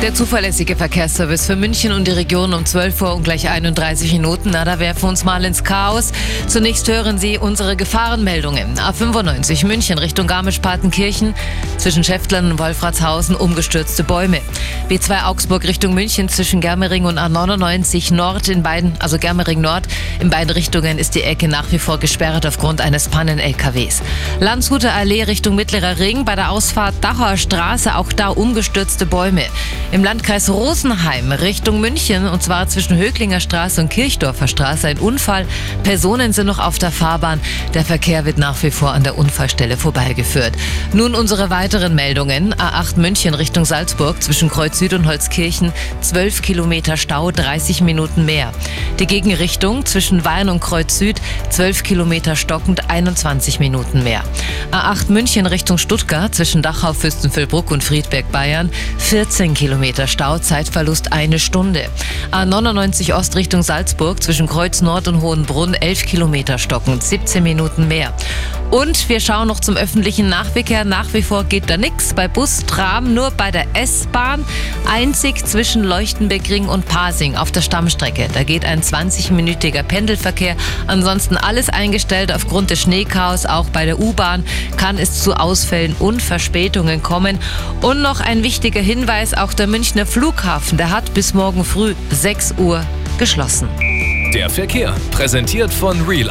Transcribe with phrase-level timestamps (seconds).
[0.00, 4.50] Der zuverlässige Verkehrsservice für München und die Region um 12 Uhr und gleich 31 Minuten.
[4.52, 6.12] Na, da werfen wir uns mal ins Chaos.
[6.46, 8.76] Zunächst hören Sie unsere Gefahrenmeldungen.
[8.76, 11.34] A95 München Richtung Garmisch-Partenkirchen.
[11.78, 14.40] Zwischen Schäftlern und Wolfratshausen umgestürzte Bäume.
[14.88, 19.88] B2 Augsburg Richtung München zwischen Germering und A99 Nord in beiden, also Germering Nord.
[20.20, 24.00] In beiden Richtungen ist die Ecke nach wie vor gesperrt aufgrund eines Pannen-LKWs.
[24.38, 26.24] Landshuter Allee Richtung Mittlerer Ring.
[26.24, 29.46] Bei der Ausfahrt Dachauer Straße auch da umgestürzte Bäume.
[29.90, 35.46] Im Landkreis Rosenheim Richtung München und zwar zwischen Höglinger Straße und Kirchdorfer Straße ein Unfall.
[35.82, 37.40] Personen sind noch auf der Fahrbahn.
[37.72, 40.52] Der Verkehr wird nach wie vor an der Unfallstelle vorbeigeführt.
[40.92, 42.54] Nun unsere weiteren Meldungen.
[42.54, 48.52] A8 München Richtung Salzburg zwischen Kreuz Süd und Holzkirchen 12 Kilometer Stau, 30 Minuten mehr.
[48.98, 54.22] Die Gegenrichtung zwischen Wein und Kreuz Süd 12 Kilometer stockend, 21 Minuten mehr.
[54.70, 61.12] A8 München Richtung Stuttgart zwischen Dachau, Fürstenfeldbruck und Friedberg Bayern 14 Kilometer Kilometer Stau, Zeitverlust
[61.12, 61.88] eine Stunde.
[62.32, 68.12] A99 Ost Richtung Salzburg zwischen Kreuz Nord und Hohenbrunn 11 Kilometer stocken, 17 Minuten mehr.
[68.70, 70.84] Und wir schauen noch zum öffentlichen Nahverkehr.
[70.84, 72.12] Nach wie vor geht da nichts.
[72.12, 74.44] Bei Bus, Tram, nur bei der S-Bahn.
[74.86, 78.28] Einzig zwischen Leuchtenbeckring und Pasing auf der Stammstrecke.
[78.34, 80.54] Da geht ein 20-minütiger Pendelverkehr.
[80.86, 83.46] Ansonsten alles eingestellt aufgrund des Schneechaos.
[83.46, 84.44] Auch bei der U-Bahn
[84.76, 87.38] kann es zu Ausfällen und Verspätungen kommen.
[87.80, 92.54] Und noch ein wichtiger Hinweis, auch der Münchner Flughafen, der hat bis morgen früh 6
[92.58, 92.84] Uhr
[93.18, 93.68] geschlossen.
[94.34, 96.26] Der Verkehr, präsentiert von Real